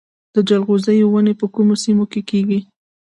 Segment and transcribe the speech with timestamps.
[0.35, 2.59] د جلغوزیو ونې په کومو سیمو کې کیږي؟